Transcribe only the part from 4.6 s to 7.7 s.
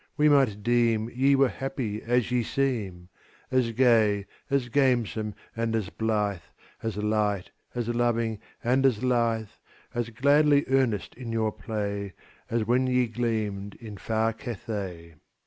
gamesome, and as blithe, As light,